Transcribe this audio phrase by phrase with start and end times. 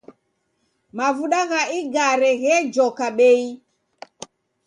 [0.97, 3.43] Mavuda gha igare ghejoka bei